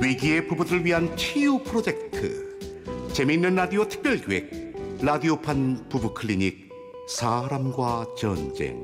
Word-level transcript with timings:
위기의 0.00 0.46
부부들을 0.46 0.84
위한 0.84 1.16
치유 1.16 1.58
프로젝트. 1.58 2.58
재미있는 3.12 3.54
라디오 3.54 3.86
특별기획 3.86 4.72
라디오판 5.02 5.88
부부 5.88 6.14
클리닉 6.14 6.70
사람과 7.08 8.06
전쟁. 8.16 8.82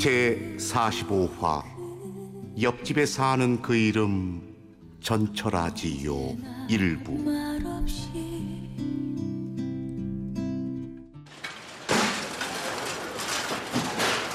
제 0.00 0.56
45화 0.58 1.73
옆집에 2.60 3.06
사는 3.06 3.60
그 3.62 3.74
이름 3.74 4.54
전철아지요 5.00 6.14
일부 6.68 7.22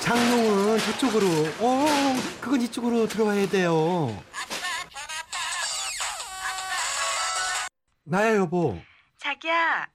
장롱은 0.09 0.79
저쪽으로. 0.79 1.27
어, 1.59 1.85
그건 2.41 2.61
이쪽으로 2.61 3.07
들어와야 3.07 3.47
돼요. 3.47 4.19
나야 8.05 8.35
여보. 8.37 8.81
자기야, 9.19 9.87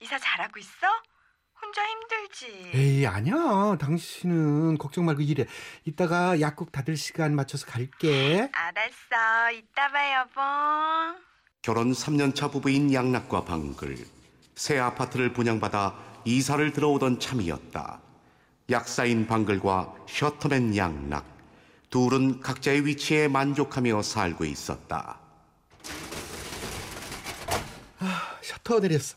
이사 0.00 0.18
잘하고 0.18 0.58
있어? 0.58 0.86
혼자 1.68 1.82
힘들지. 1.86 2.70
에이 2.74 3.06
아니야. 3.06 3.76
당신은 3.78 4.78
걱정 4.78 5.04
말고 5.04 5.20
일해. 5.20 5.46
이따가 5.84 6.40
약국 6.40 6.72
닫을 6.72 6.96
시간 6.96 7.34
맞춰서 7.34 7.66
갈게. 7.66 8.50
알았어. 8.52 9.52
이따 9.52 9.88
봐, 9.90 10.20
여보. 10.20 11.18
결혼 11.60 11.92
3년차 11.92 12.50
부부인 12.50 12.94
양락과 12.94 13.44
방글 13.44 13.98
새 14.54 14.78
아파트를 14.78 15.34
분양받아 15.34 15.94
이사를 16.24 16.72
들어오던 16.72 17.20
참이었다 17.20 18.00
약사인 18.70 19.26
방글과 19.26 19.94
셔터맨 20.08 20.76
양락 20.76 21.26
둘은 21.90 22.40
각자의 22.40 22.86
위치에 22.86 23.28
만족하며 23.28 24.02
살고 24.02 24.44
있었다 24.44 25.18
셔터 28.40 28.80
내렸어. 28.80 29.16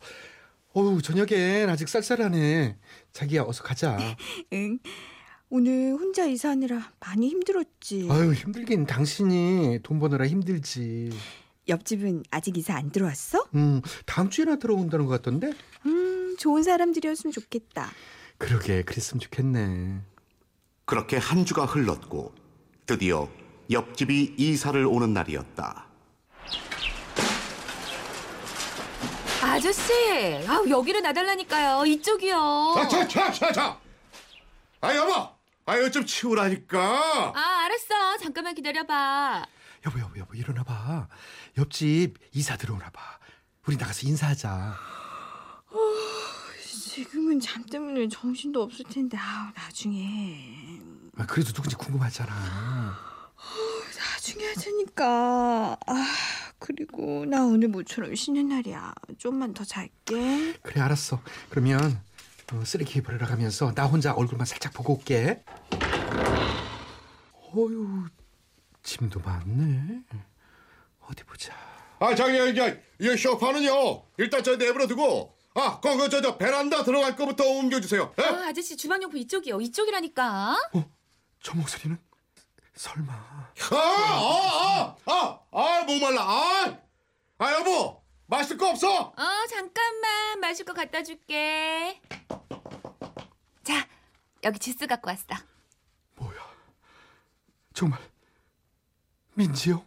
어우 0.73 1.02
저녁엔 1.02 1.69
아직 1.69 1.89
쌀쌀하네. 1.89 2.77
자기야 3.11 3.44
어서 3.44 3.64
가자. 3.64 3.97
응. 4.53 4.80
오늘 5.50 5.91
혼자 5.94 6.25
이사하느라 6.25 6.91
많이 7.02 7.27
힘들었지. 7.27 8.08
아유 8.09 8.31
힘들긴 8.33 8.86
당신이 8.86 9.80
돈 9.83 9.99
버느라 9.99 10.25
힘들지. 10.25 11.09
옆집은 11.67 12.23
아직 12.31 12.58
이사 12.58 12.75
안 12.75 12.89
들어왔어? 12.92 13.45
음 13.55 13.81
다음 14.05 14.30
주에나 14.30 14.55
들어온다는 14.58 15.05
것 15.08 15.11
같던데. 15.14 15.52
음, 15.86 16.36
좋은 16.39 16.64
사람들이었으면 16.64 17.33
좋겠다. 17.33 17.92
그러게 18.38 18.81
그랬으면 18.83 19.19
좋겠네. 19.19 19.99
그렇게 20.86 21.17
한 21.17 21.45
주가 21.45 21.66
흘렀고 21.66 22.33
드디어 22.86 23.30
옆집이 23.69 24.36
이사를 24.38 24.86
오는 24.86 25.14
날이었다 25.14 25.88
아저씨, 29.62 29.94
아, 30.48 30.64
여기를 30.67 31.04
놔달라니까요. 31.04 31.86
이쪽이요. 31.86 32.73
자, 32.73 32.88
자, 32.88 33.08
자, 33.08 33.31
자, 33.31 33.52
자. 33.52 33.80
아, 34.81 34.95
여보. 34.95 35.14
아, 35.67 35.78
이거 35.78 35.92
좀 35.92 36.04
치우라니까. 36.04 36.80
아, 37.36 37.66
알았어. 37.66 38.17
잠깐만 38.23 38.56
기다려봐. 38.56 39.45
여보 39.86 40.00
여보 40.00 40.17
여보 40.17 40.34
일어나 40.34 40.64
봐. 40.64 41.08
옆집 41.59 42.16
이사 42.34 42.58
들어오나 42.58 42.89
봐. 42.89 43.20
우리 43.67 43.78
나가서 43.78 44.08
인사하자. 44.08 44.80
지금은 46.66 47.39
잠 47.39 47.64
때문에 47.64 48.08
정신도 48.08 48.64
없을 48.64 48.83
텐데, 48.86 49.16
아우, 49.16 49.52
나중에. 49.55 50.82
아, 51.20 51.26
그래도 51.28 51.54
누군지 51.54 51.76
궁금하잖아. 51.76 52.98
나중에 53.95 54.48
하자니까. 54.48 55.78
아, 55.86 56.05
그리고 56.76 57.26
나 57.26 57.43
오늘 57.43 57.67
모처럼 57.67 58.15
쉬는 58.15 58.48
날이야. 58.48 58.93
좀만 59.17 59.54
더 59.54 59.65
잘게. 59.65 60.54
그래 60.61 60.82
알았어. 60.82 61.21
그러면 61.49 62.02
어, 62.54 62.64
쓰레기 62.65 63.02
버리러 63.02 63.27
가면서 63.27 63.73
나 63.73 63.86
혼자 63.86 64.14
얼굴만 64.14 64.45
살짝 64.45 64.73
보고 64.73 64.93
올게. 64.93 65.43
어유 67.54 68.05
짐도 68.83 69.20
많네. 69.20 70.02
어디 71.02 71.23
보자. 71.26 71.54
아, 71.99 72.15
저기, 72.15 72.52
이제, 72.52 72.81
이 72.99 73.15
쇼파는요, 73.15 74.05
일단 74.17 74.43
저 74.43 74.55
내버려 74.55 74.87
두고, 74.87 75.37
아, 75.54 75.80
거기, 75.80 76.10
저, 76.10 76.20
저, 76.20 76.36
베란다 76.36 76.83
들어갈 76.83 77.15
거부터 77.15 77.43
옮겨주세요. 77.48 78.14
예? 78.17 78.23
아, 78.23 78.48
아저씨 78.48 78.76
주방용품 78.76 79.20
이쪽이요. 79.20 79.61
이쪽이라니까. 79.61 80.55
저 81.43 81.54
목소리는 81.55 81.99
설마. 82.76 83.14
아, 83.14 83.76
아, 83.76 84.95
아, 85.05 85.05
아, 85.05 85.39
아, 85.52 85.83
목말라, 85.83 86.21
아, 86.21 86.77
아, 87.39 87.54
여보, 87.54 88.02
마실 88.27 88.58
거 88.58 88.70
없어? 88.70 89.08
어, 89.08 89.48
잠깐만. 89.49 90.39
마실 90.39 90.65
거 90.65 90.73
갖다 90.73 91.04
줄게. 91.04 92.02
자, 93.64 93.87
여기 94.43 94.60
주스 94.60 94.87
갖고 94.87 95.10
왔어. 95.10 95.26
뭐야? 96.15 96.39
정말 97.73 97.99
민지요? 99.33 99.86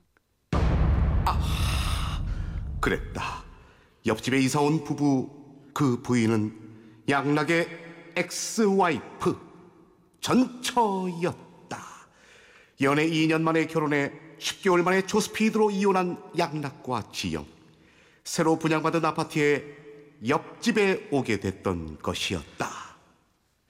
그랬다. 2.81 3.45
옆집에 4.05 4.39
이사 4.41 4.61
온 4.61 4.85
부부 4.85 5.71
그 5.73 6.03
부인은 6.03 7.03
양락의 7.09 8.13
ex-wife 8.17 9.41
전처였다. 10.21 11.44
연애 12.81 13.07
2년 13.09 13.43
만에 13.43 13.67
결혼해 13.67 14.13
10개월 14.39 14.83
만에 14.83 15.07
초스피드로 15.07 15.71
이혼한 15.71 16.23
양락과 16.37 17.11
지영. 17.13 17.47
새로 18.25 18.59
분양받은 18.59 19.05
아파트에 19.05 19.63
옆집에 20.27 21.09
오게 21.11 21.41
됐던 21.41 21.99
것이었다. 22.01 22.69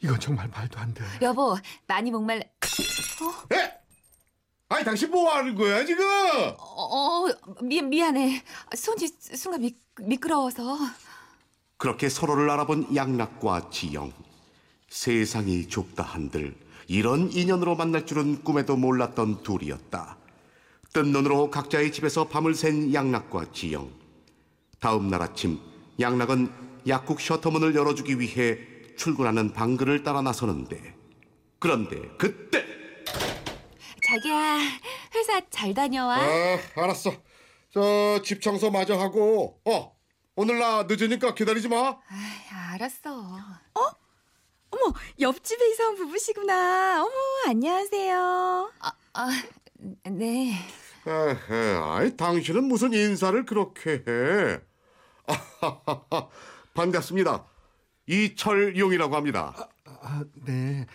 이건 0.03 0.21
정말 0.21 0.49
말도 0.49 0.79
안 0.79 0.95
돼. 0.95 1.05
여보, 1.23 1.57
많이 1.87 2.11
목말. 2.11 2.39
예? 3.55 3.73
아니, 4.69 4.85
당신 4.85 5.11
뭐 5.11 5.33
하는 5.35 5.55
거야, 5.55 5.85
지금? 5.85 6.05
어, 6.07 6.57
어, 6.59 7.27
미, 7.63 7.81
미안해. 7.83 8.43
손이 8.77 9.09
순간 9.19 9.61
미, 9.61 9.75
미끄러워서. 10.01 10.77
그렇게 11.77 12.09
서로를 12.09 12.49
알아본 12.51 12.95
양락과 12.95 13.71
지영. 13.71 14.13
세상이 14.89 15.69
좁다 15.69 16.03
한들 16.03 16.55
이런 16.87 17.31
인연으로 17.33 17.77
만날 17.77 18.07
줄은 18.07 18.43
꿈에도 18.43 18.77
몰랐던 18.77 19.43
둘이었다. 19.43 20.19
뜬 20.93 21.13
눈으로 21.13 21.51
각자의 21.51 21.93
집에서 21.93 22.29
밤을 22.29 22.55
샌 22.55 22.93
양락과 22.93 23.53
지영. 23.53 23.91
다음 24.81 25.09
날 25.09 25.23
아침 25.23 25.59
양락은 25.99 26.53
약국 26.87 27.21
셔터문을 27.21 27.75
열어주기 27.75 28.21
위해 28.21 28.59
출근하는 28.97 29.53
방글을 29.53 30.03
따라 30.03 30.23
나서는데 30.23 30.95
그런데 31.59 32.01
그때 32.19 32.65
자기야, 34.07 34.59
회사 35.15 35.41
잘 35.49 35.73
다녀와. 35.73 36.17
아, 36.17 36.59
알았어. 36.77 37.13
저, 37.71 38.21
집 38.23 38.43
청소 38.43 38.71
마저 38.71 38.99
하고, 38.99 39.61
어, 39.65 39.97
오늘 40.37 40.59
나 40.59 40.83
늦으니까 40.85 41.35
기다리지 41.35 41.69
마. 41.69 41.77
아, 41.89 42.73
알았어. 42.75 43.11
어 43.11 44.04
머, 44.75 44.93
옆집에 45.21 45.71
이사 45.71 45.89
온 45.89 45.97
부부시구나. 45.97 47.03
어머, 47.03 47.13
안녕하세요. 47.47 48.71
아, 48.81 48.93
아, 49.15 49.29
네. 50.11 50.53
에헤, 51.07 51.77
아이, 51.83 52.17
당신은 52.17 52.65
무슨 52.65 52.93
인사를 52.95 53.45
그렇게 53.45 54.03
해? 54.07 54.61
아하하하, 55.27 56.29
반갑습니다. 56.75 57.45
이철용이라고 58.07 59.17
합니다. 59.17 59.69
아, 59.87 60.23
네. 60.45 60.87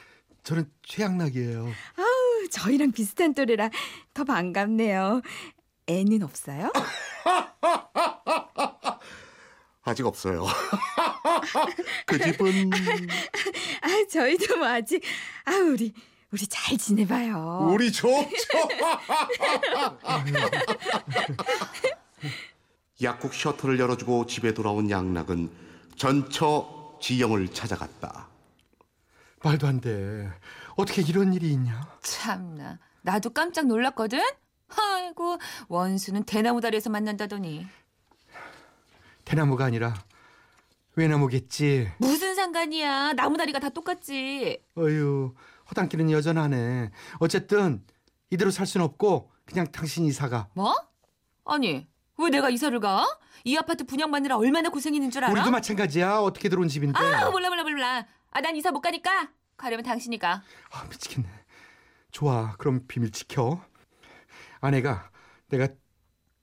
저는 0.43 0.71
최양락이에요. 0.83 1.67
아우, 1.97 2.47
저희랑 2.49 2.91
비슷한 2.91 3.33
또래라 3.33 3.69
더 4.13 4.23
반갑네요. 4.23 5.21
애는 5.87 6.21
없어요? 6.23 6.71
아직 9.83 10.05
없어요. 10.05 10.45
그 12.05 12.17
집은 12.17 12.69
아, 13.81 14.05
저희도 14.11 14.57
뭐 14.57 14.67
아직 14.67 15.01
아, 15.45 15.55
우리 15.55 15.93
우리 16.31 16.45
잘 16.47 16.77
지내봐요. 16.77 17.69
우리 17.71 17.91
좋죠. 17.91 18.29
약국 23.01 23.33
셔터를 23.33 23.79
열어주고 23.79 24.27
집에 24.27 24.53
돌아온 24.53 24.89
양락은 24.89 25.49
전처 25.95 26.97
지영을 27.01 27.53
찾아갔다. 27.53 28.27
말도 29.41 29.67
안 29.67 29.79
돼. 29.81 30.29
어떻게 30.75 31.01
이런 31.01 31.33
일이 31.33 31.51
있냐? 31.51 31.87
참나. 32.01 32.77
나도 33.01 33.29
깜짝 33.31 33.67
놀랐거든. 33.67 34.21
아이고 34.77 35.37
원수는 35.67 36.23
대나무 36.23 36.61
다리에서 36.61 36.89
만난다더니 36.89 37.67
대나무가 39.25 39.65
아니라 39.65 39.93
외나무겠지. 40.99 41.91
무슨 41.97 42.35
상관이야? 42.35 43.13
나무 43.13 43.37
다리가 43.37 43.59
다 43.59 43.69
똑같지. 43.69 44.61
어휴, 44.75 45.33
허당끼는 45.69 46.11
여전하네. 46.11 46.91
어쨌든 47.19 47.83
이대로 48.29 48.51
살 48.51 48.67
순 48.67 48.81
없고 48.81 49.31
그냥 49.45 49.71
당신 49.71 50.05
이사가. 50.05 50.49
뭐? 50.53 50.75
아니 51.45 51.87
왜 52.17 52.29
내가 52.29 52.49
이사를 52.49 52.77
가? 52.79 53.05
이 53.45 53.55
아파트 53.57 53.85
분양받느라 53.85 54.37
얼마나 54.37 54.69
고생했는 54.69 55.09
줄 55.09 55.23
알아? 55.23 55.33
우리도 55.33 55.49
마찬가지야. 55.51 56.19
어떻게 56.19 56.49
들어온 56.49 56.67
집인데. 56.67 56.99
아 56.99 57.29
몰라 57.31 57.49
몰라 57.49 57.63
몰라. 57.63 58.05
아 58.31 58.41
난 58.41 58.55
이사 58.55 58.71
못 58.71 58.81
가니까 58.81 59.31
가려면 59.57 59.83
당신이 59.83 60.19
가. 60.19 60.43
아, 60.71 60.83
미치겠네. 60.89 61.27
좋아, 62.11 62.55
그럼 62.57 62.81
비밀 62.87 63.11
지켜. 63.11 63.59
아내가 64.61 65.09
내가 65.49 65.67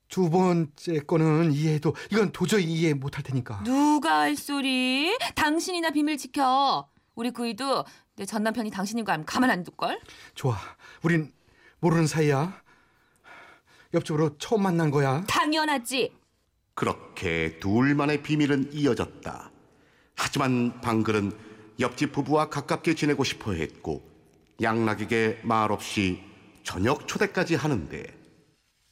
두 0.08 0.30
번째 0.30 1.00
거는 1.00 1.52
이해해도 1.52 1.94
이건 2.12 2.32
도저히 2.32 2.64
이해 2.64 2.94
못할 2.94 3.22
테니까. 3.22 3.62
누가 3.64 4.20
할 4.20 4.36
소리? 4.36 5.16
당신이나 5.34 5.90
비밀 5.90 6.16
지켜. 6.16 6.88
우리 7.14 7.30
구이도 7.30 7.84
내 8.16 8.24
전 8.24 8.42
남편이 8.44 8.70
당신인 8.70 9.04
거 9.04 9.12
알면 9.12 9.26
가만 9.26 9.50
안 9.50 9.62
둘걸? 9.62 10.00
좋아, 10.34 10.56
우린 11.02 11.32
모르는 11.80 12.06
사이야. 12.06 12.62
옆집으로 13.94 14.38
처음 14.38 14.62
만난 14.62 14.90
거야. 14.90 15.22
당연하지. 15.28 16.12
그렇게 16.74 17.58
둘만의 17.60 18.22
비밀은 18.22 18.72
이어졌다. 18.72 19.50
하지만 20.16 20.80
방글은 20.80 21.32
옆집 21.80 22.12
부부와 22.12 22.48
가깝게 22.48 22.94
지내고 22.94 23.22
싶어 23.24 23.52
했고 23.52 24.02
양락에게 24.62 25.40
말없이 25.42 26.22
저녁 26.62 27.06
초대까지 27.06 27.54
하는데 27.54 28.02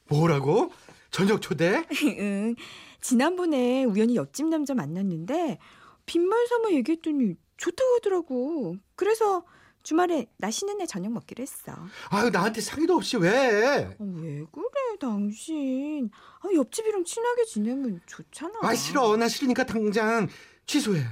뭐라고? 0.09 0.71
저녁 1.15 1.41
초대? 1.41 1.87
응. 2.19 2.57
지난번에 3.01 3.85
우연히 3.85 4.17
옆집 4.17 4.47
남자 4.49 4.75
만났는데 4.75 5.59
빈말 6.07 6.45
삼아 6.49 6.73
얘기했더니 6.73 7.37
좋다고 7.57 7.95
하더라고. 7.95 8.75
그래서 8.97 9.45
주말에 9.85 10.27
나 10.39 10.51
쉬는 10.51 10.77
날 10.77 10.89
저녁 10.89 11.13
먹기로 11.13 11.41
했어. 11.41 11.73
아유 12.11 12.31
나한테 12.31 12.61
상의도 12.61 12.97
없이 12.97 13.17
왜? 13.17 13.31
아, 13.31 13.95
왜 14.01 14.45
그래 14.51 14.97
당신? 14.99 16.11
아, 16.41 16.49
옆집이랑 16.53 17.05
친하게 17.05 17.45
지내면 17.45 18.01
좋잖아. 18.07 18.53
아 18.63 18.75
싫어 18.75 19.17
나 19.17 19.29
싫으니까 19.29 19.67
당장 19.67 20.27
취소해. 20.67 21.05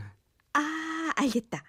아 0.54 1.12
알겠다. 1.14 1.62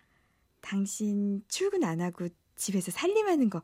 당신 0.60 1.44
출근 1.48 1.84
안 1.84 2.02
하고 2.02 2.28
집에서 2.56 2.90
살림하는 2.90 3.52
거 3.52 3.62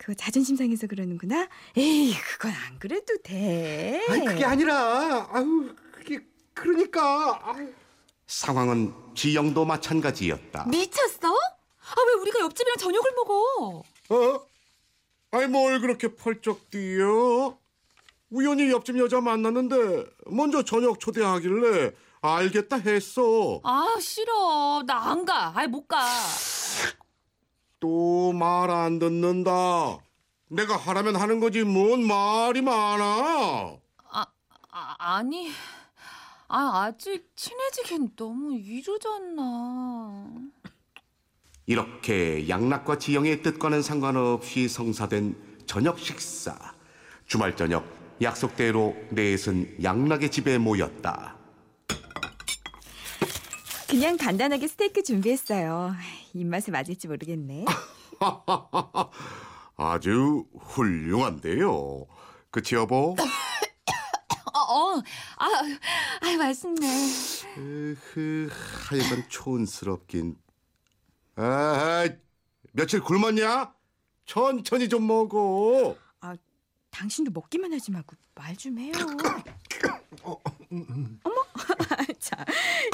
그거 0.00 0.14
자존심 0.14 0.56
상해서 0.56 0.86
그러는구나. 0.86 1.46
에이 1.76 2.14
그건 2.32 2.52
안 2.52 2.78
그래도 2.78 3.18
돼. 3.22 4.02
아니 4.08 4.24
그게 4.24 4.44
아니라 4.46 5.28
아유 5.30 5.76
그게 5.92 6.20
그러니까 6.54 7.38
아유. 7.44 7.70
상황은 8.26 8.94
지영도 9.14 9.66
마찬가지였다. 9.66 10.64
미쳤어? 10.68 11.28
아 11.28 11.94
왜 12.06 12.14
우리가 12.22 12.40
옆집이랑 12.40 12.76
저녁을 12.78 13.10
먹어? 13.14 13.82
어? 14.08 14.46
아니 15.32 15.46
뭘 15.48 15.80
그렇게 15.80 16.14
펄쩍 16.14 16.70
뛰어? 16.70 17.58
우연히 18.30 18.70
옆집 18.70 18.96
여자 18.98 19.20
만났는데 19.20 20.06
먼저 20.28 20.62
저녁 20.64 20.98
초대하길래 20.98 21.92
알겠다 22.22 22.76
했어. 22.76 23.60
아 23.64 23.96
싫어. 24.00 24.82
나 24.86 25.10
안 25.10 25.26
가. 25.26 25.52
아이 25.54 25.66
못 25.66 25.86
가. 25.86 26.00
또 27.80 28.32
말 28.32 28.70
안 28.70 28.98
듣는다. 28.98 29.98
내가 30.48 30.76
하라면 30.76 31.16
하는 31.16 31.40
거지 31.40 31.62
뭔 31.64 32.06
말이 32.06 32.60
많아. 32.62 33.76
아, 34.12 34.26
아 34.70 34.94
아니. 34.98 35.50
아 36.48 36.82
아직 36.84 37.30
친해지긴 37.36 38.16
너무 38.16 38.54
이르잖아. 38.54 40.26
이렇게 41.66 42.48
양락과 42.48 42.98
지영의 42.98 43.42
뜻과는 43.42 43.82
상관없이 43.82 44.68
성사된 44.68 45.36
저녁 45.66 45.98
식사. 46.00 46.56
주말 47.26 47.56
저녁 47.56 47.84
약속대로 48.20 48.96
넷은 49.10 49.76
양락의 49.82 50.30
집에 50.32 50.58
모였다. 50.58 51.36
그냥 53.90 54.16
간단하게 54.16 54.68
스테이크 54.68 55.02
준비했어요. 55.02 55.94
입맛에 56.32 56.70
맞을지 56.70 57.08
모르겠네. 57.08 57.64
아주 59.76 60.44
훌륭한데요. 60.58 62.06
그치 62.50 62.74
여보? 62.76 63.16
어, 64.54 64.58
어. 64.58 65.02
아, 65.38 65.46
아 66.20 66.36
맛있네. 66.36 66.86
으흐, 67.58 68.48
하여간 68.88 69.24
촌스럽긴. 69.28 70.36
아, 71.36 72.08
며칠 72.72 73.00
굶었냐? 73.00 73.72
천천히 74.26 74.88
좀 74.88 75.06
먹어. 75.06 75.96
아 76.20 76.36
당신도 76.90 77.32
먹기만 77.32 77.72
하지 77.72 77.90
말고 77.90 78.14
말 78.34 78.54
좀 78.56 78.78
해요. 78.78 78.92
어머, 80.22 81.39
자 82.30 82.44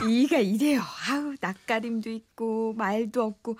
이가 0.09 0.39
이래요. 0.39 0.81
아우 1.09 1.35
낯가림도 1.41 2.11
있고 2.11 2.75
말도 2.75 3.23
없고. 3.23 3.59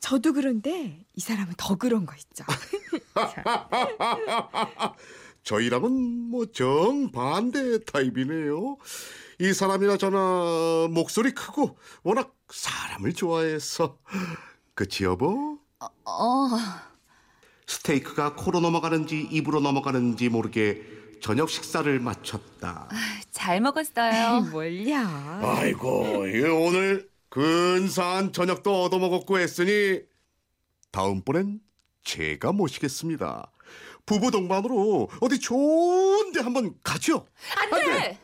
저도 0.00 0.32
그런데 0.32 1.04
이 1.14 1.20
사람은 1.20 1.54
더 1.58 1.76
그런 1.76 2.06
거 2.06 2.14
있죠. 2.16 2.44
저희랑은 5.42 6.30
뭐 6.30 6.46
정반대 6.46 7.84
타입이네요. 7.84 8.76
이 9.40 9.52
사람이나 9.52 9.96
저나 9.96 10.88
목소리 10.90 11.32
크고 11.32 11.78
워낙 12.02 12.34
사람을 12.48 13.14
좋아해서. 13.14 13.98
그치 14.74 15.04
여보? 15.04 15.58
어. 15.78 16.48
스테이크가 17.66 18.34
코로 18.34 18.60
넘어가는지 18.60 19.28
입으로 19.30 19.60
넘어가는지 19.60 20.28
모르게 20.28 20.82
저녁 21.20 21.50
식사를 21.50 21.98
마쳤다. 22.00 22.88
잘 23.30 23.60
먹었어요. 23.60 24.42
뭘요? 24.50 24.96
아이고, 25.42 26.26
이 26.26 26.40
오늘 26.42 27.08
근사한 27.28 28.32
저녁도 28.32 28.84
얻어먹었고 28.84 29.38
했으니 29.38 30.00
다음번엔 30.90 31.60
제가 32.02 32.52
모시겠습니다. 32.52 33.52
부부 34.06 34.30
동반으로 34.30 35.08
어디 35.20 35.38
좋은데 35.38 36.40
한번 36.40 36.74
가죠. 36.82 37.26
안 37.56 37.70
돼. 37.84 38.18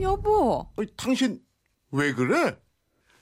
여보, 0.00 0.66
어이, 0.76 0.86
당신 0.96 1.40
왜 1.90 2.12
그래? 2.14 2.56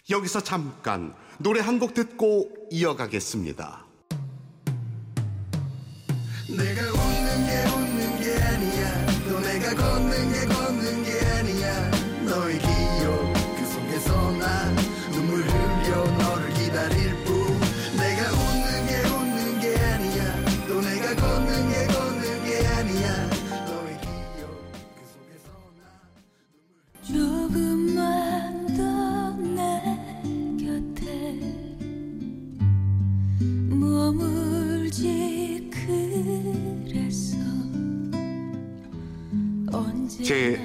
여기서 0.08 0.40
잠깐 0.42 1.14
노래 1.38 1.60
한 1.60 1.78
곡 1.80 1.94
듣고 1.94 2.48
이어가겠습니다. 2.70 3.84
내가 6.48 6.99
걷는 10.10 10.32
게 10.32 10.44
걷는 10.46 11.04
게 11.04 11.20
아니야. 11.38 11.90
기 12.58 12.69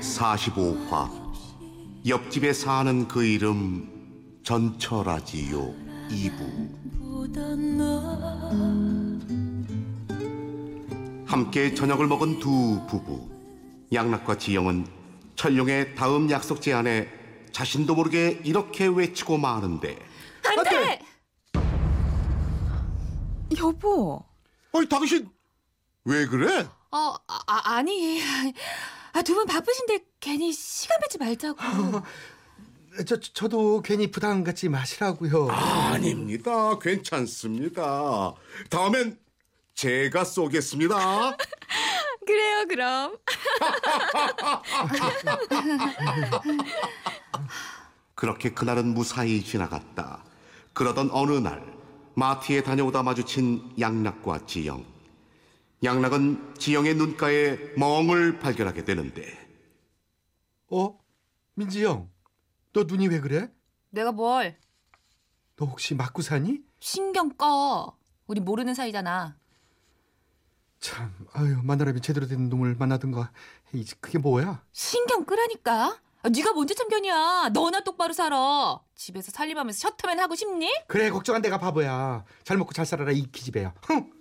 245화. 0.01 1.09
옆집에 2.07 2.53
사는 2.53 3.07
그 3.07 3.23
이름 3.23 4.39
전철아지요 4.43 5.73
2부. 6.09 6.75
함께 11.25 11.73
저녁을 11.73 12.07
먹은 12.07 12.39
두 12.39 12.85
부부. 12.87 13.29
양락과 13.91 14.37
지영은 14.37 14.87
철룡의 15.35 15.95
다음 15.95 16.29
약속 16.29 16.61
제안에 16.61 17.09
자신도 17.51 17.95
모르게 17.95 18.41
이렇게 18.43 18.87
외치고 18.87 19.37
마는데. 19.37 19.97
안돼! 20.45 20.99
여보. 23.57 24.23
어이 24.71 24.87
당신! 24.87 25.29
왜 26.03 26.25
그래? 26.27 26.67
어, 26.91 27.15
아, 27.27 27.75
아니. 27.75 28.21
아, 29.15 29.21
두 29.21 29.33
분 29.33 29.45
바쁘신데 29.47 29.99
괜히 30.19 30.51
시간 30.51 30.99
뺏지 30.99 31.17
말자고. 31.17 31.57
저 33.07 33.19
저- 33.19 33.33
저도 33.33 33.81
괜히 33.81 34.11
부담 34.11 34.43
갖지 34.43 34.67
마시라고요. 34.69 35.49
아닙니다. 35.49 36.77
괜찮습니다. 36.79 38.33
다음엔 38.69 39.17
제가 39.73 40.23
쏘겠습니다. 40.25 41.37
그래요, 42.27 42.65
그럼. 42.67 43.17
그렇게 48.15 48.53
그날은 48.53 48.93
무사히 48.93 49.43
지나갔다. 49.43 50.23
그러던 50.73 51.09
어느 51.11 51.31
날 51.33 51.63
마티에 52.15 52.63
다녀오다 52.63 53.03
마주친 53.03 53.73
양락과 53.79 54.45
지영. 54.45 54.85
양락은 55.83 56.55
지영의 56.57 56.95
눈가에 56.95 57.73
멍을 57.77 58.39
발견하게 58.39 58.85
되는데 58.85 59.23
어? 60.69 60.97
민지 61.53 61.83
형, 61.85 62.09
너 62.73 62.83
눈이 62.83 63.07
왜 63.07 63.19
그래? 63.19 63.51
내가 63.89 64.11
뭘 64.11 64.57
너 65.57 65.65
혹시 65.65 65.95
맞고 65.95 66.21
사니? 66.21 66.59
신경 66.81 67.29
꺼. 67.29 67.97
우리 68.27 68.41
모르는 68.41 68.73
사이잖아. 68.73 69.37
참, 70.79 71.13
아유 71.31 71.61
만나라면 71.63 72.01
제대로 72.01 72.27
된 72.27 72.49
놈을 72.49 72.75
만나든가. 72.75 73.31
이제 73.73 73.95
그게 74.01 74.17
뭐야? 74.17 74.61
신경 74.73 75.23
끄라니까. 75.25 75.97
아, 76.23 76.29
네가 76.29 76.51
뭔 76.51 76.67
참견이야. 76.67 77.51
너나 77.53 77.85
똑바로 77.85 78.11
살아. 78.11 78.81
집에서 78.95 79.31
살림하면서 79.31 79.77
셔터맨 79.79 80.19
하고 80.19 80.35
싶니? 80.35 80.69
그래 80.87 81.09
걱정한 81.09 81.41
내가 81.41 81.57
바보야. 81.57 82.25
잘 82.43 82.57
먹고 82.57 82.73
잘 82.73 82.85
살아라 82.85 83.11
이 83.11 83.25
기집애야. 83.31 83.73
흥! 83.83 84.11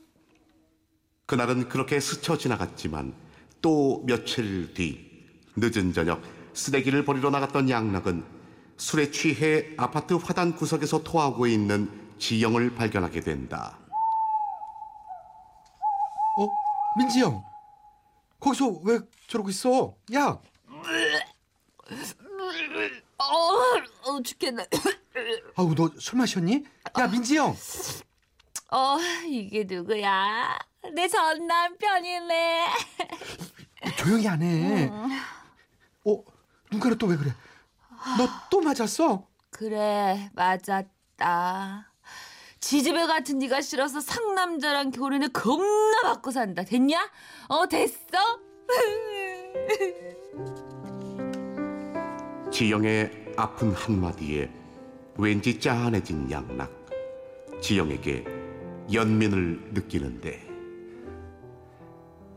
그날은 1.26 1.69
그렇게 1.69 2.00
스쳐 2.00 2.37
지나갔지만 2.37 3.14
또 3.62 4.02
며칠 4.07 4.75
뒤 4.75 5.11
늦은 5.57 5.93
저녁 5.93 6.21
쓰레기를 6.52 7.04
버리러 7.04 7.31
나갔던 7.31 7.71
양락은 7.71 8.25
술에 8.76 9.11
취해 9.11 9.73
아파트 9.76 10.14
화단 10.14 10.54
구석에서 10.54 11.02
토하고 11.02 11.47
있는 11.47 11.90
지영을 12.19 12.75
발견하게 12.75 13.21
된다. 13.21 13.78
어? 16.38 16.47
민지 16.99 17.21
형, 17.21 17.45
거기서 18.40 18.81
왜 18.85 18.99
저러고 19.28 19.50
있어? 19.50 19.95
야, 20.14 20.38
어, 23.19 23.25
어 24.07 24.23
죽겠네. 24.23 24.66
아우 25.57 25.75
너 25.75 25.88
술 25.99 26.19
마셨니? 26.19 26.64
야 26.99 27.07
민지 27.07 27.37
형, 27.37 27.54
어, 28.71 28.99
이게 29.28 29.64
누구야? 29.64 30.59
내 30.93 31.09
전 31.09 31.47
남편이네. 31.47 32.67
조용히 33.97 34.29
안 34.29 34.43
해. 34.43 34.91
어? 36.05 36.23
눈가루 36.71 36.97
또 36.99 37.07
왜 37.07 37.17
그래? 37.17 37.33
너 38.19 38.29
또 38.50 38.61
맞았어? 38.61 39.26
그래, 39.50 40.31
맞았다. 40.35 41.91
지지배 42.61 43.07
같은 43.07 43.38
네가 43.38 43.61
싫어서 43.61 44.00
상남자랑 44.00 44.91
결혼해 44.91 45.29
겁나 45.29 46.03
받고 46.03 46.31
산다. 46.31 46.64
됐냐? 46.64 47.11
어, 47.49 47.67
됐어? 47.67 48.41
지영의 52.50 53.35
아픈 53.37 53.73
한마디에 53.73 54.50
왠지 55.17 55.59
짠해진 55.61 56.31
양락. 56.31 56.71
지영에게 57.61 58.25
연민을 58.93 59.71
느끼는데 59.73 60.54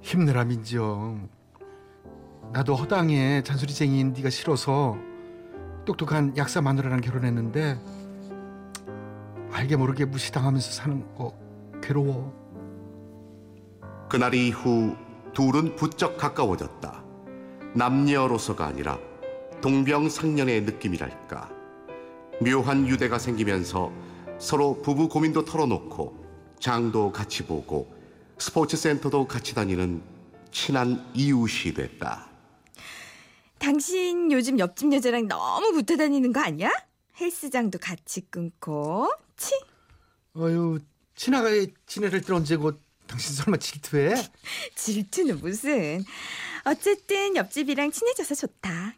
힘내라 0.07 0.45
민지 0.45 0.77
형. 0.77 1.27
나도 2.53 2.75
허당에 2.75 3.43
잔소리쟁이인 3.43 4.13
네가 4.13 4.29
싫어서 4.29 4.95
똑똑한 5.83 6.37
약사 6.37 6.61
마누라랑 6.61 7.01
결혼했는데 7.01 7.77
알게 9.51 9.75
모르게 9.75 10.05
무시당하면서 10.05 10.71
사는 10.71 11.13
거 11.13 11.37
괴로워. 11.83 12.33
그날 14.09 14.33
이후 14.33 14.95
둘은 15.33 15.75
부쩍 15.75 16.15
가까워졌다. 16.15 17.03
남녀로서가 17.75 18.65
아니라 18.65 18.97
동병상련의 19.59 20.61
느낌이랄까. 20.61 21.49
묘한 22.41 22.87
유대가 22.87 23.19
생기면서 23.19 23.91
서로 24.39 24.81
부부 24.81 25.09
고민도 25.09 25.43
털어놓고 25.43 26.55
장도 26.61 27.11
같이 27.11 27.45
보고 27.45 27.96
스포츠 28.39 28.77
센터도 28.77 29.27
같이 29.27 29.53
다니는 29.55 30.01
친한 30.51 31.09
이웃이 31.13 31.73
됐다. 31.73 32.27
당신 33.59 34.31
요즘 34.31 34.59
옆집 34.59 34.93
여자랑 34.93 35.27
너무 35.27 35.73
붙어 35.73 35.97
다니는 35.97 36.31
거 36.31 36.39
아니야? 36.41 36.71
헬스장도 37.19 37.79
같이 37.79 38.21
끊고. 38.29 39.11
치. 39.35 39.53
아유 40.35 40.79
지나가에 41.15 41.67
지네를 41.87 42.21
들 42.21 42.35
언제고 42.35 42.73
당신 43.07 43.35
설마 43.35 43.57
질투해? 43.57 44.13
질투는 44.75 45.39
무슨. 45.39 46.03
어쨌든 46.65 47.35
옆집이랑 47.35 47.91
친해져서 47.91 48.35
좋다. 48.35 48.93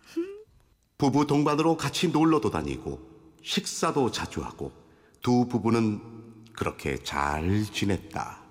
부부 0.98 1.28
동반으로 1.28 1.78
같이 1.78 2.10
놀러도 2.10 2.50
다니고 2.52 3.00
식사도 3.42 4.12
자주 4.12 4.42
하고 4.44 4.74
두 5.22 5.48
부부는 5.48 6.02
그렇게 6.54 6.98
잘 7.04 7.64
지냈다. 7.72 8.49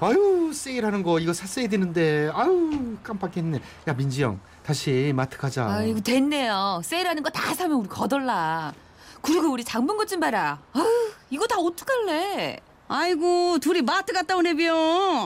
아유 0.00 0.52
세일하는 0.54 1.02
거 1.02 1.18
이거 1.18 1.32
샀어야 1.32 1.66
되는데 1.68 2.30
아유 2.32 2.96
깜빡했네. 3.02 3.60
야 3.88 3.92
민지 3.94 4.22
형 4.22 4.40
다시 4.62 5.12
마트 5.14 5.38
가자. 5.38 5.66
아이고, 5.68 6.00
됐네요. 6.00 6.80
세일하는 6.84 7.22
거 7.22 7.30
다 7.30 7.54
사면 7.54 7.78
우리 7.78 7.88
거덜나. 7.88 8.74
그리고 9.22 9.48
우리 9.50 9.64
장본 9.64 9.96
것 9.96 10.06
좀 10.06 10.20
봐라. 10.20 10.60
아유, 10.72 10.84
이거 11.30 11.46
다 11.46 11.56
어떡할래? 11.58 12.60
아이고 12.86 13.58
둘이 13.60 13.82
마트 13.82 14.12
갔다 14.12 14.36
오네 14.36 14.54
비요. 14.54 14.74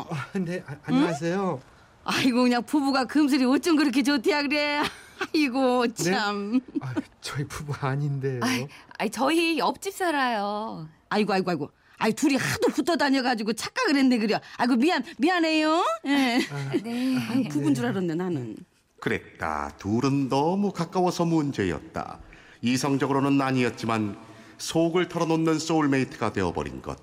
아, 0.09 0.27
네 0.39 0.63
아, 0.67 0.77
안녕하세요. 0.85 1.61
아이고 2.05 2.43
그냥 2.43 2.63
부부가 2.65 3.05
금슬이 3.05 3.45
어쩜 3.45 3.77
그렇게 3.77 4.03
좋대야 4.03 4.43
그래. 4.43 4.83
아이고 5.35 5.93
참. 5.93 6.61
아, 6.81 6.95
저희 7.21 7.45
부부 7.47 7.75
아닌데요. 7.87 8.41
아이, 8.43 8.67
아이, 8.99 9.11
저희 9.11 9.59
옆집 9.59 9.93
살아요. 9.95 10.89
아이고 11.11 11.33
아이고 11.33 11.51
아이고. 11.51 11.71
아이 12.03 12.13
둘이 12.13 12.35
하도 12.35 12.67
붙어 12.67 12.97
다녀가지고 12.97 13.53
착각을 13.53 13.95
했네 13.95 14.19
그려. 14.19 14.41
아이고 14.57 14.75
미안 14.75 15.05
미안해요. 15.19 15.85
예. 16.07 16.39
네. 16.83 17.17
아유 17.29 17.45
부부인 17.49 17.77
줄 17.77 17.87
알았네 17.87 18.17
나는. 18.17 18.57
그랬다. 18.99 19.77
둘은 19.79 20.29
너무 20.29 20.73
가까워서 20.73 21.25
문제였다. 21.25 22.19
이성적으로는 22.61 23.41
아니었지만 23.41 24.17
속을 24.59 25.09
털어놓는 25.09 25.61
소울메이트가 25.61 26.33
되어버린 26.33 26.83
것. 26.83 26.99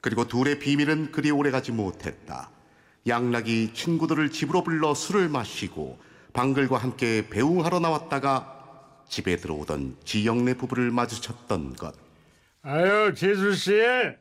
그리고 0.00 0.26
둘의 0.26 0.58
비밀은 0.58 1.12
그리 1.12 1.30
오래가지 1.30 1.72
못했다. 1.72 2.50
양락이 3.06 3.74
친구들을 3.74 4.30
집으로 4.30 4.64
불러 4.64 4.94
술을 4.94 5.28
마시고 5.28 5.98
방글과 6.32 6.78
함께 6.78 7.28
배웅하러 7.28 7.78
나왔다가 7.80 8.56
집에 9.06 9.36
들어오던 9.36 9.96
지영네 10.06 10.54
부부를 10.54 10.90
마주쳤던 10.92 11.74
것. 11.76 12.09
아유 12.62 13.14
재수 13.14 13.54
씨 13.54 13.72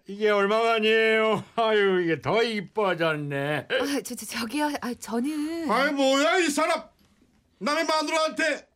이게 0.07 0.29
얼마만이에요? 0.29 1.43
아유 1.55 2.01
이게 2.03 2.21
더 2.21 2.41
이뻐졌네. 2.41 3.67
아, 3.69 4.01
저, 4.03 4.15
저, 4.15 4.25
저기요. 4.25 4.71
아, 4.81 4.93
저는. 4.93 5.69
아이 5.69 5.91
뭐야 5.91 6.37
이 6.37 6.49
사람 6.49 6.83
남의 7.59 7.85
마누라한테 7.85 8.67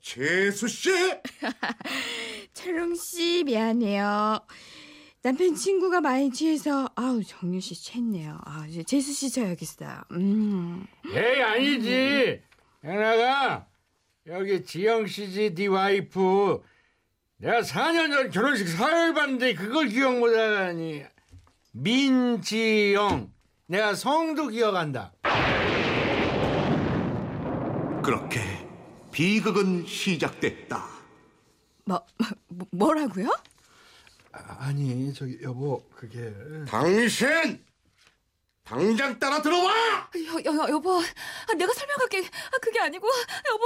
재수 0.00 0.68
씨 0.68 0.90
철웅 2.54 2.94
씨 2.94 3.44
미안해요. 3.44 4.40
남편 5.22 5.54
친구가 5.54 6.00
많이 6.00 6.32
취해서 6.32 6.88
아우 6.94 7.22
정유 7.22 7.60
씨 7.60 7.74
취했네요. 7.74 8.38
아 8.46 8.64
이제 8.66 8.82
재수 8.82 9.12
씨 9.12 9.30
쳐야겠어요. 9.30 10.00
음. 10.12 10.86
에이 11.14 11.42
아니지. 11.42 12.40
연아가 12.82 13.66
여기 14.28 14.64
지영 14.64 15.06
씨지 15.06 15.54
네 15.54 15.66
와이프. 15.66 16.62
내가 17.40 17.62
4년 17.62 18.12
전 18.12 18.30
결혼식 18.30 18.68
사회를 18.68 19.14
봤는데 19.14 19.54
그걸 19.54 19.88
기억 19.88 20.18
못하다니. 20.18 21.04
민지영. 21.72 23.32
내가 23.66 23.94
성도 23.94 24.48
기억한다. 24.48 25.12
그렇게 28.04 28.40
비극은 29.10 29.86
시작됐다. 29.86 30.84
뭐, 31.86 32.04
뭐 32.48 32.66
뭐라고요? 32.72 33.34
아, 34.32 34.56
아니 34.60 35.12
저기 35.14 35.38
여보 35.42 35.82
그게 35.94 36.32
당신 36.68 37.64
당장 38.64 39.18
따라 39.18 39.40
들어와 39.40 39.72
여, 40.14 40.32
여, 40.44 40.56
여, 40.56 40.68
여보. 40.68 40.98
아, 40.98 41.54
내가 41.56 41.72
설명할게. 41.72 42.18
아, 42.18 42.58
그게 42.60 42.80
아니고. 42.80 43.08
여보, 43.08 43.64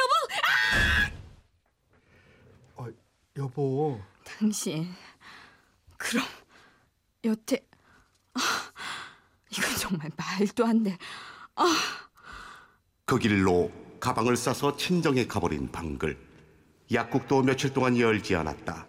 여보. 0.00 1.10
어, 1.10 1.13
여보 3.36 4.00
당신 4.24 4.86
그럼 5.96 6.24
여태 7.24 7.58
아, 8.34 8.40
이건 9.50 9.76
정말 9.76 10.10
말도 10.16 10.66
안 10.66 10.82
돼. 10.82 10.98
그 13.04 13.18
길로 13.18 13.70
가방을 14.00 14.36
싸서 14.36 14.76
친정에 14.76 15.26
가버린 15.26 15.70
방글. 15.70 16.18
약국도 16.92 17.42
며칠 17.42 17.72
동안 17.72 17.96
열지 17.96 18.34
않았다. 18.34 18.86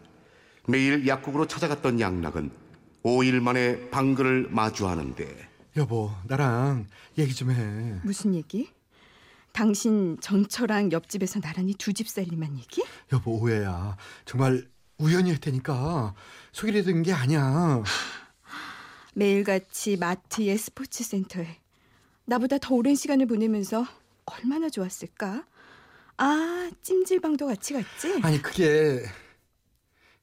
매일 0.68 1.06
약국으로 1.08 1.46
찾아갔던 1.48 2.00
양락은 2.00 2.52
5일 3.04 3.40
만에 3.40 3.90
방글을 3.92 4.48
마주하는데 4.50 5.50
여보, 5.78 6.12
나랑 6.26 6.88
얘기 7.18 7.36
좀 7.36 7.52
해. 7.52 8.00
무슨 8.04 8.34
얘기? 8.34 8.70
당신 9.56 10.18
전처랑 10.20 10.92
옆집에서 10.92 11.40
나란히 11.40 11.74
두 11.76 11.94
집 11.94 12.10
살림한 12.10 12.58
얘기? 12.58 12.84
여보, 13.14 13.40
오해야. 13.40 13.96
정말 14.26 14.68
우연히 14.98 15.32
했다니까. 15.32 16.14
속이려 16.52 16.84
든게 16.84 17.14
아니야. 17.14 17.82
매일같이 19.14 19.96
마트에 19.96 20.58
스포츠 20.58 21.06
센터에 21.06 21.62
나보다 22.26 22.58
더 22.58 22.76
오랜 22.76 22.96
시간을 22.96 23.28
보내면서 23.28 23.86
얼마나 24.26 24.70
좋았을까? 24.70 25.46
아, 26.18 26.70
찜질방도 26.82 27.48
같이 27.48 27.74
갔지? 27.74 28.20
아니, 28.24 28.42
그게 28.42 29.06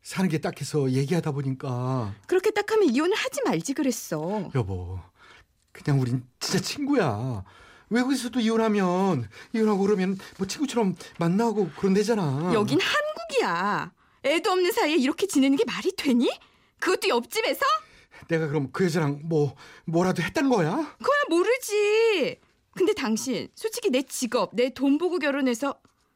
사는 0.03 0.29
게 0.29 0.39
딱해서 0.39 0.91
얘기하다 0.91 1.31
보니까 1.33 2.15
그렇게 2.27 2.51
딱 2.51 2.71
하면 2.73 2.91
이혼을 2.91 3.17
하지 3.17 3.41
말지 3.45 3.73
그랬어. 3.73 4.51
여보, 4.55 4.99
그냥 5.71 6.01
우린 6.01 6.23
진짜 6.39 6.61
친구야. 6.61 7.45
외국에서도 7.93 8.41
이혼하면 8.41 9.29
이혼하고 9.55 9.81
그러면 9.83 10.19
뭐 10.39 10.47
친구처럼 10.47 10.97
만나고 11.19 11.71
그런대잖아. 11.77 12.53
여긴 12.55 12.79
한국이야. 12.81 13.93
애도 14.25 14.51
없는 14.51 14.73
사이에 14.73 14.97
이렇게 14.97 15.27
지내는 15.27 15.57
게 15.57 15.65
말이 15.65 15.93
되니? 15.97 16.31
그것도 16.81 17.09
옆집에서? 17.09 17.61
내가 18.29 18.47
그럼 18.49 18.71
그 18.73 18.85
여자랑 18.85 19.21
뭐 19.25 19.55
뭐라도 19.85 20.23
했다는 20.23 20.49
거야? 20.51 20.71
그거야 20.99 21.23
모르지. 21.29 22.41
근데 22.75 22.95
당신 22.95 23.49
솔직히 23.55 23.91
내 23.91 24.03
직업, 24.03 24.55
내 24.55 24.71
돈 24.71 24.97
보고 24.99 25.19
결혼해서 25.19 25.75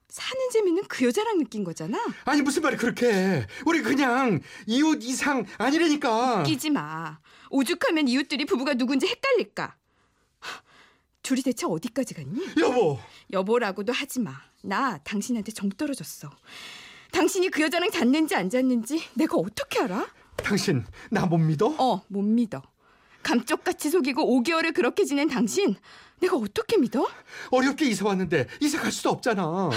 사는 0.09 0.50
재미는 0.52 0.85
그 0.88 1.04
여자랑 1.04 1.38
느낀 1.38 1.64
거잖아. 1.64 1.99
아니 2.25 2.40
무슨 2.42 2.62
말이 2.62 2.76
그렇게? 2.76 3.12
해. 3.12 3.47
우리 3.66 3.83
그냥 3.83 4.40
이웃 4.66 5.02
이상 5.02 5.45
아니라니까. 5.59 6.45
끼지 6.45 6.71
마. 6.71 7.18
오죽하면 7.50 8.09
이웃들이 8.09 8.47
부부가 8.47 8.75
누군지 8.75 9.06
헷갈릴까. 9.06 9.76
하, 11.26 11.28
둘이 11.28 11.42
대체 11.42 11.66
어디까지 11.66 12.14
갔니? 12.14 12.40
여보, 12.59 12.99
여보라고도 13.33 13.92
하지 13.92 14.21
마. 14.21 14.33
나 14.62 14.99
당신한테 14.99 15.50
정 15.52 15.68
떨어졌어. 15.71 16.30
당신이 17.11 17.49
그 17.50 17.62
여자랑 17.62 17.90
잤는지 17.90 18.35
안 18.37 18.49
잤는지 18.49 19.02
내가 19.14 19.37
어떻게 19.37 19.80
알아? 19.80 20.06
당신 20.37 20.85
나 21.11 21.26
못 21.26 21.38
믿어? 21.38 21.75
어, 21.78 22.02
못 22.09 22.23
믿어. 22.23 22.62
감쪽같이 23.23 23.90
속이고 23.90 24.23
5개월을 24.42 24.73
그렇게 24.73 25.04
지낸 25.04 25.28
당신 25.28 25.75
내가 26.21 26.37
어떻게 26.37 26.76
믿어? 26.76 27.09
어렵게 27.50 27.87
이사 27.87 28.06
왔는데 28.06 28.47
이사 28.61 28.80
갈 28.80 28.92
수도 28.92 29.11
없잖아. 29.11 29.71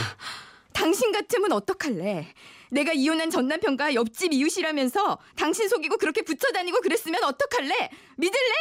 당신 0.72 1.12
같으면 1.12 1.52
어떡할래? 1.54 2.28
내가 2.72 2.94
이혼한 2.94 3.32
전 3.32 3.48
남편과 3.48 3.96
옆집 3.96 4.34
이웃이라면서 4.34 5.18
당신 5.36 5.68
속이고 5.68 5.98
그렇게 5.98 6.22
붙여 6.22 6.52
다니고 6.52 6.82
그랬으면 6.82 7.24
어떡할래? 7.24 7.90
믿을래? 8.18 8.54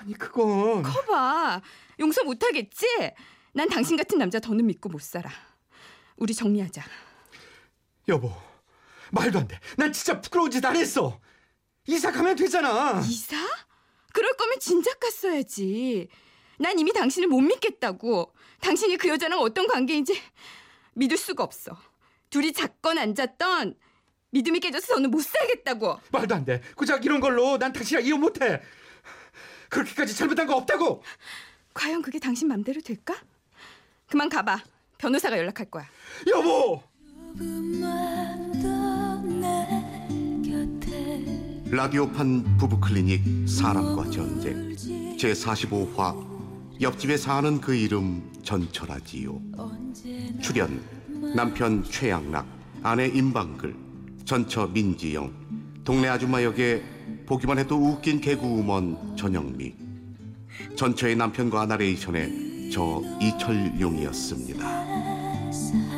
아니 0.00 0.14
그건 0.14 0.82
커봐. 0.82 1.60
용서 1.98 2.24
못하겠지? 2.24 2.86
난 3.52 3.68
당신 3.68 3.96
같은 3.98 4.16
남자 4.18 4.40
더는 4.40 4.66
믿고 4.66 4.88
못 4.88 5.02
살아. 5.02 5.30
우리 6.16 6.34
정리하자. 6.34 6.82
여보 8.08 8.32
말도 9.12 9.38
안 9.38 9.48
돼. 9.48 9.58
난 9.76 9.92
진짜 9.92 10.20
부끄러운 10.20 10.50
짓 10.50 10.64
안 10.64 10.74
했어. 10.76 11.20
이사 11.86 12.10
가면 12.12 12.36
되잖아. 12.36 13.00
이사? 13.04 13.36
그럴 14.12 14.32
거면 14.36 14.58
진작 14.58 14.98
갔어야지. 15.00 16.08
난 16.58 16.78
이미 16.78 16.92
당신을 16.92 17.28
못 17.28 17.40
믿겠다고. 17.40 18.32
당신이 18.60 18.96
그 18.96 19.08
여자랑 19.08 19.40
어떤 19.40 19.66
관계인지 19.66 20.18
믿을 20.94 21.16
수가 21.18 21.42
없어. 21.44 21.76
둘이 22.30 22.52
잤건 22.52 22.96
안 22.98 23.14
잤던 23.14 23.74
믿음이 24.30 24.60
깨져서 24.60 24.86
저는 24.94 25.10
못 25.10 25.22
살겠다고. 25.22 26.00
말도 26.12 26.34
안 26.34 26.44
돼. 26.46 26.62
고작 26.74 27.04
이런 27.04 27.20
걸로 27.20 27.58
난 27.58 27.72
당신이랑 27.72 28.06
이혼 28.06 28.20
못해. 28.20 28.62
그렇게까지 29.70 30.14
잘못한 30.14 30.46
거 30.46 30.56
없다고. 30.56 31.02
과연 31.72 32.02
그게 32.02 32.18
당신 32.18 32.48
맘대로 32.48 32.80
될까? 32.82 33.14
그만 34.08 34.28
가봐. 34.28 34.62
변호사가 34.98 35.38
연락할 35.38 35.70
거야. 35.70 35.86
여보. 36.26 36.82
라디오판 41.70 42.56
부부클리닉 42.58 43.48
사람과 43.48 44.10
전쟁 44.10 44.74
제45화 45.16 46.80
옆집에 46.80 47.16
사는 47.16 47.60
그 47.60 47.74
이름 47.74 48.28
전철하지요 48.42 49.40
언제나 49.56 50.40
출연 50.40 50.82
남편 51.36 51.84
최양락 51.84 52.44
아내 52.82 53.06
임방글 53.06 53.76
전처 54.24 54.66
민지영 54.66 55.32
동네 55.84 56.08
아줌마 56.08 56.42
역에 56.42 56.82
보기만 57.26 57.58
해도 57.58 57.76
웃긴 57.76 58.20
개그우먼 58.20 59.16
전영미. 59.16 59.74
전처의 60.76 61.16
남편과 61.16 61.66
나레이션의 61.66 62.70
저 62.72 63.02
이철용이었습니다. 63.20 64.60
사 65.50 65.89